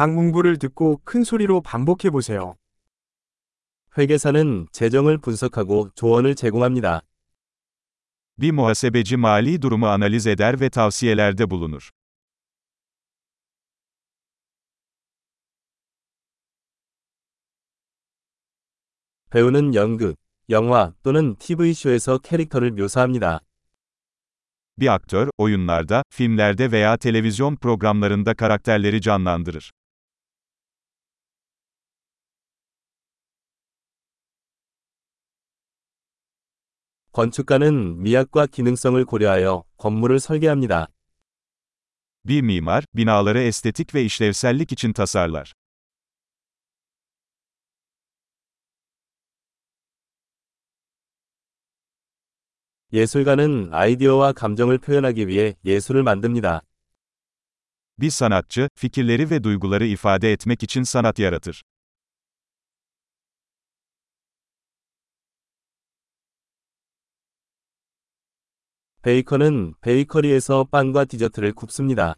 [0.00, 2.54] 각 문구를 듣고 큰 소리로 반복해 보세요.
[3.98, 7.02] 회계사는 재정을 분석하고 조언을 제공합니다.
[8.38, 11.90] Bir muhasebeci mali durumu analiz eder ve tavsiyelerde bulunur.
[19.30, 20.16] 배우는 연극,
[20.48, 23.40] 영화 또는 TV쇼에서 캐릭터를 묘사합니다.
[24.78, 29.70] Bir aktör, oyunlarda, filmlerde veya televizyon programlarında karakterleri canlandırır.
[37.12, 40.88] 건축가는 미학과 기능성을 고려하여 건물을 설계합니다.
[42.24, 45.52] Bir mimar, binaları estetik ve işlevsellik için tasarlar.
[52.92, 56.62] 예술가는 아이디어와 감정을 표현하기 위해 예술을 만듭니다.
[57.98, 61.62] Bir sanatçı, fikirleri ve duyguları ifade etmek için sanat yaratır.
[69.01, 72.15] 베이커는 베이커리에서 빵과 디저트를 굽습니다.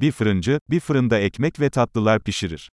[0.00, 2.70] Bir fırıncı, bir fırında ekmek ve tatlılar pişirir.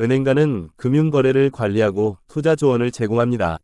[0.00, 3.58] 은행가는 금융거래를 관리하고 투자 조언을 제공합니다.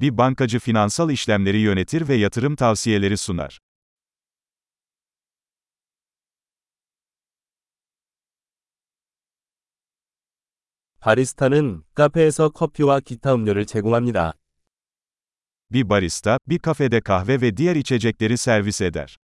[0.00, 3.58] Bir bankacı finansal işlemleri yönetir ve yatırım tavsiyeleri sunar.
[11.00, 14.32] 바리스타는 카페에서 커피와 기타 음료를 제공합니다.
[15.70, 19.16] Bir barista, bir kafede kahve ve diğer içecekleri servis eder.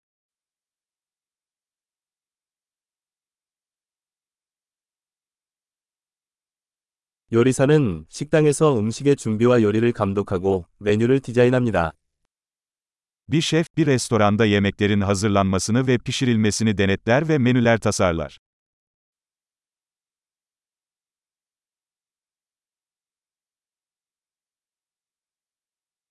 [7.32, 11.92] 요리사는 식당에서 음식의 준비와 요리를 감독하고 메뉴를 디자인합니다.
[13.28, 18.38] Bir şef, bir restoranda yemeklerin hazırlanmasını ve pişirilmesini denetler ve menüler tasarlar.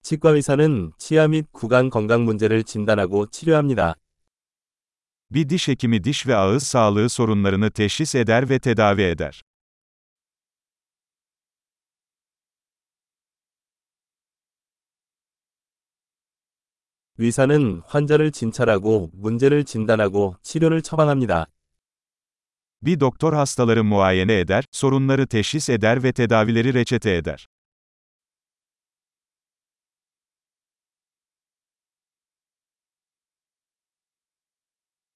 [0.06, 3.96] 치과 의사는 치아 및 구강 건강 문제를 진단하고 치료합니다.
[5.30, 9.42] Bir diş hekimi diş ve ağız sağlığı sorunlarını teşhis eder ve tedavi eder.
[17.18, 21.46] 의사는 환자를 진찰하고 문제를 진단하고 치료를 처방합니다.
[22.82, 27.46] Bir doktor hastaları muayene eder, sorunları teşhis eder ve tedavileri reçete eder.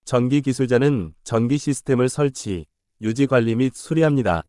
[0.10, 2.68] 전기 기술자는 전기 시스템을 설치,
[3.02, 4.44] 유지 관리 및 수리합니다.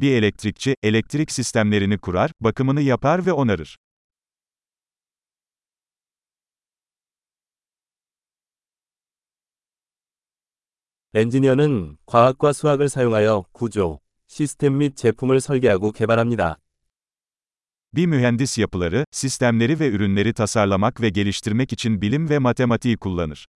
[0.00, 3.76] Bir elektrikçi, elektrik sistemlerini kurar, bakımını yapar ve onarır.
[11.14, 16.56] 엔지니어는 과학과 수학을 사용하여 구조, 시스템 및 제품을 설계하고 개발합니다.
[17.92, 23.46] Bir mühendis yapıları, sistemleri ve ürünleri tasarlamak ve geliştirmek için bilim ve matematiği kullanır.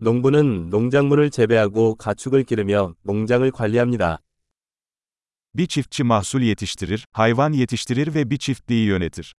[0.00, 4.20] 농부는 농작물을 재배하고 가축을 기르며 농장을 관리합니다.
[5.54, 9.34] Bir çiftçi mahsul yetiştirir, hayvan yetiştirir ve bir çiftliği yönetir.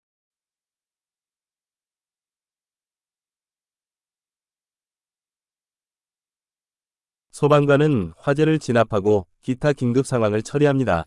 [7.31, 11.05] 소방관은 화재를 진압하고 기타 긴급 상황을 처리합니다.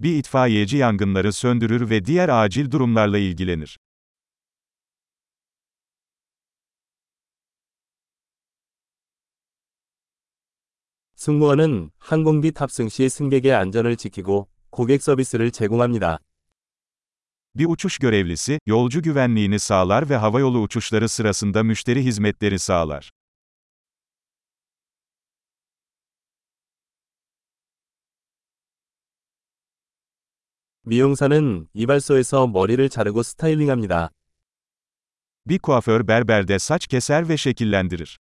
[0.00, 3.78] Bir itfaiyeci yangınları söndürür ve diğer acil durumlarla ilgilenir.
[11.17, 16.19] 승무원은 항공기 탑승 시 승객의 안전을 지키고 고객 서비스를 제공합니다.
[17.55, 23.11] Bir uçuş görevlisi, yolcu güvenliğini sağlar ve havayolu uçuşları sırasında müşteri hizmetleri sağlar.
[30.85, 34.09] 미용사는 이발소에서 머리를 자르고 스타일링합니다.
[35.45, 38.17] Bir kuaför berberde saç keser ve şekillendirir.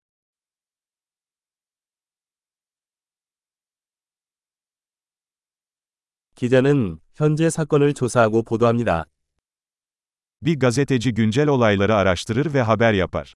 [6.36, 9.06] 기자는 현재 사건을 조사하고 보도합니다.
[10.42, 13.34] Bir gazeteci güncel olayları araştırır ve haber yapar.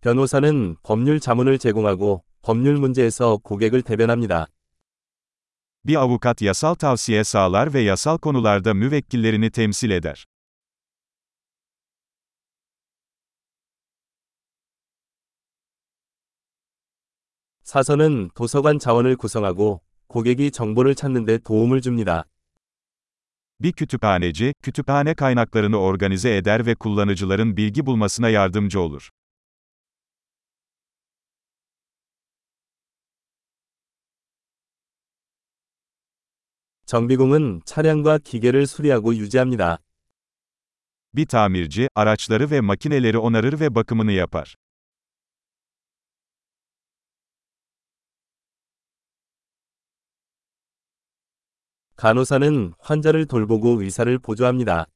[0.00, 4.46] 변호사는 법률 자문을 제공하고 법률 문제에서 고객을 대변합니다.
[5.84, 10.26] Bir avukat yasal tavsiye sağlar ve yasal konularda müvekkillerini temsil eder.
[17.63, 22.25] 사서는 도서관 자원을 구성하고 고객이 정보를 찾는 데 도움을 줍니다.
[23.59, 29.09] Bir kütüphaneci, kütüphane kaynaklarını organize eder ve kullanıcıların bilgi bulmasına yardımcı olur.
[36.85, 39.77] 정비공은 차량과 기계를 수리하고 유지합니다.
[41.15, 44.55] Bir tamirci, araçları ve makineleri onarır ve bakımını yapar.
[52.02, 54.86] 간호사는 환자를 돌보고 의사를 보조합니다.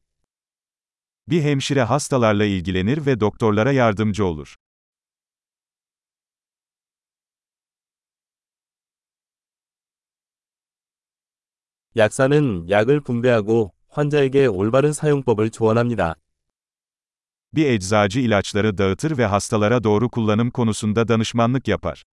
[1.26, 4.56] Bir hemşire hastalarla ilgilenir ve doktorlara yardımcı olur.
[11.96, 16.14] 약사는 약을 분배하고 환자에게 올바른 사용법을 조언합니다.
[17.52, 22.04] Bir eczacı ilaçları dağıtır ve hastalara doğru kullanım konusunda danışmanlık yapar.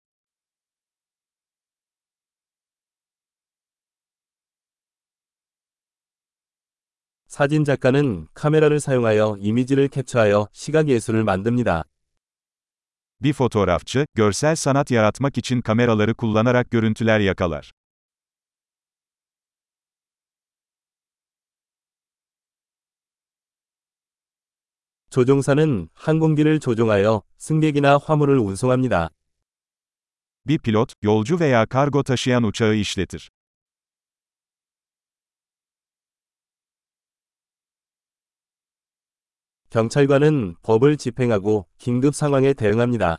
[7.35, 11.83] 사진 작가는 카메라를 사용하여 이미지를 캡처하여 시각 예술을 만듭니다.
[13.21, 17.73] Bir fotoğrafçı, görsel sanat yaratmak için kameraları kullanarak görüntüler yakalar.
[25.11, 29.11] 조종사는 항공기를 조종하여 승객이나 화물을 운송합니다.
[30.47, 33.29] Bir pilot, yolcu veya kargo taşıyan uçağı işletir.
[39.74, 43.18] 경찰관은 법을 집행하고 긴급 상황에 대응합니다.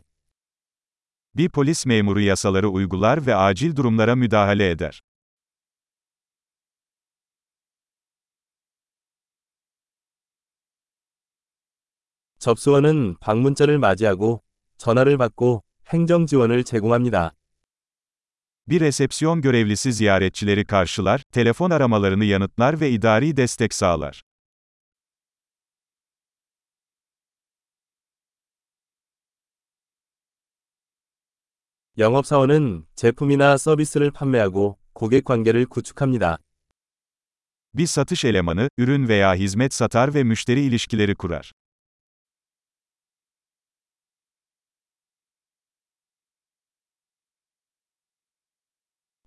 [1.34, 5.00] Bir polis memuru yasaları uygular ve acil durumlara müdahale eder.
[12.40, 14.42] 접수원은 방문자를 맞이하고
[14.78, 15.62] 전화를 받고
[15.92, 17.32] 행정 지원을 제공합니다.
[18.66, 24.22] Bir resepsiyon görevlisi ziyaretçileri karşılar, telefon aramalarını yanıtlar ve idari destek sağlar.
[31.97, 36.39] 영업사원은 제품이나 서비스를 판매하고 고객 관계를 구축합니다.
[37.73, 41.51] Bir satış elemanı, ürün veya hizmet satar ve müşteri ilişkileri kurar.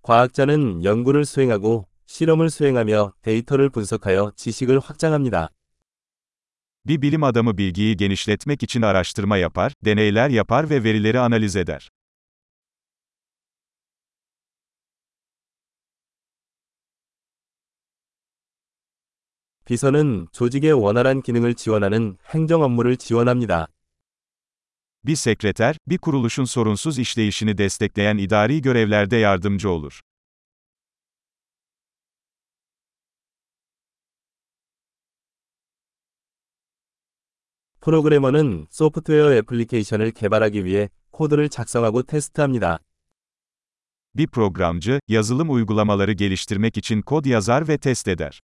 [0.02, 5.48] 과학자는 연구를 수행하고 실험을 수행하며 데이터를 분석하여 지식을 확장합니다.
[6.86, 11.88] Bir bilim adamı bilgiyi genişletmek için araştırma yapar, deneyler yapar ve verileri analiz eder.
[19.67, 23.67] 비서는 조직의 원활한 기능을 지원하는 행정 업무를 지원합니다.
[25.05, 30.01] Bir sekreter, bir kuruluşun sorunsuz işleyişini destekleyen idari görevlerde yardımcı olur.
[37.81, 42.79] 프로그래머는 소프트웨어 애플리케이션을 개발하기 위해 코드를 작성하고 테스트합니다.
[44.15, 48.41] Bir programcı, yazılım uygulamaları geliştirmek için kod yazar ve test eder.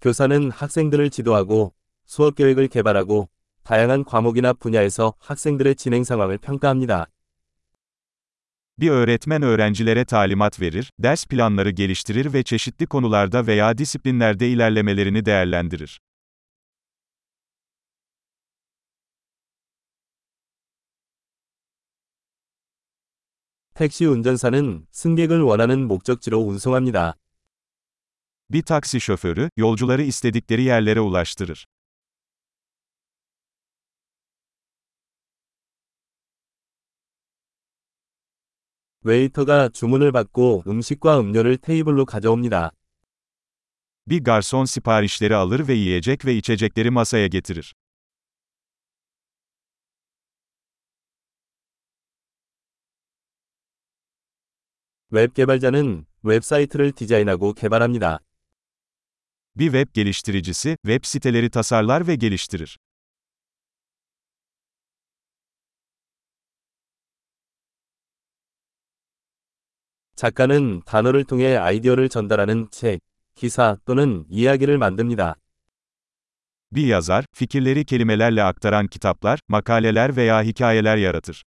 [0.00, 1.74] 교사는 학생들을 지도하고
[2.06, 3.28] 수업 계획을 개발하고
[3.64, 7.06] 다양한 과목이나 분야에서 학생들의 진행 상황을 평가합니다.
[8.78, 16.00] Bir öğretmen öğrencilere talimat verir, ders planları geliştirir ve çeşitli konularda veya disiplinlerde ilerlemelerini değerlendirir.
[23.74, 27.16] 택시 운전사는 승객을 원하는 목적지로 운송합니다.
[28.49, 31.65] Bir taksi şoförü, yolcuları istedikleri yerlere ulaştırır.
[39.05, 42.71] 웨이터가 주문을 받고 음식과 음료를 테이블로 가져옵니다.
[44.07, 47.75] Bir garson siparişleri alır ve yiyecek ve içecekleri masaya getirir.
[55.11, 58.19] 웹 개발자는 웹사이트를 디자인하고 개발합니다.
[59.55, 62.77] Bir web geliştiricisi, web siteleri tasarlar ve geliştirir.
[70.15, 72.99] 작가는 단어를 통해 아이디어를 전달하는 책,
[73.35, 75.35] 기사 또는 이야기를 만듭니다.
[76.71, 81.43] Bir yazar, fikirleri kelimelerle aktaran kitaplar, makaleler veya hikayeler yaratır.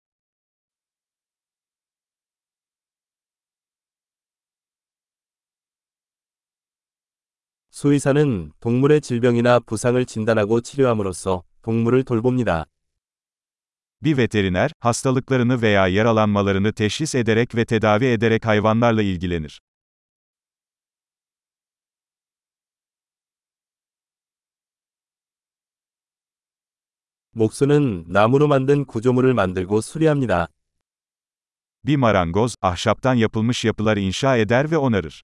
[7.73, 12.67] 수의사는 동물의 질병이나 부상을 진단하고 치료함으로써 동물을 돌봅니다.
[14.03, 19.61] Bir veteriner, hastalıklarını veya yaralanmalarını teşhis ederek ve tedavi ederek hayvanlarla ilgilenir.
[27.33, 30.49] 목수는 나무로 만든 구조물을 만들고 수리합니다.
[31.85, 35.23] Bir marangoz, ahşaptan yapılmış yapılar inşa eder ve onarır.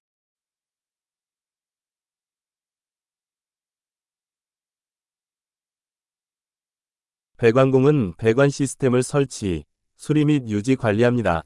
[7.39, 9.65] 배관공은 배관 시스템을 설치,
[9.97, 11.43] 수리 및 유지 관리합니다.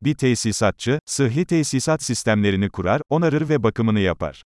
[0.00, 4.42] Bir tesisatçı, sıhhi tesisat sistemlerini kurar, onarır ve bakımını yapar.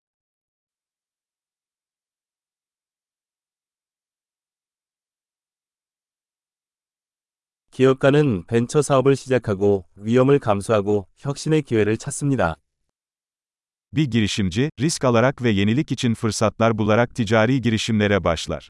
[7.72, 12.58] 기업가는 벤처 사업을 시작하고 위험을 감수하고 혁신의 기회를 찾습니다.
[13.94, 18.70] Bir girişimci, risk alarak ve yenilik için fırsatlar bularak ticari girişimlere başlar.